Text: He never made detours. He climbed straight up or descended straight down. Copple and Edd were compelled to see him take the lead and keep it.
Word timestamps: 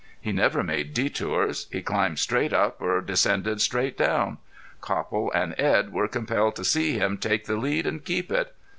He 0.19 0.31
never 0.31 0.63
made 0.63 0.95
detours. 0.95 1.67
He 1.71 1.83
climbed 1.83 2.17
straight 2.17 2.53
up 2.53 2.81
or 2.81 3.01
descended 3.01 3.61
straight 3.61 3.95
down. 3.99 4.39
Copple 4.81 5.31
and 5.31 5.53
Edd 5.59 5.93
were 5.93 6.07
compelled 6.07 6.55
to 6.55 6.63
see 6.65 6.97
him 6.97 7.19
take 7.19 7.45
the 7.45 7.55
lead 7.55 7.85
and 7.85 8.03
keep 8.03 8.31
it. 8.31 8.55